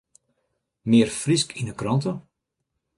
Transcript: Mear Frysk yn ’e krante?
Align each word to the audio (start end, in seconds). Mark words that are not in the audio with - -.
Mear 0.89 1.09
Frysk 1.19 1.49
yn 1.59 1.71
’e 1.71 1.75
krante? 1.79 2.13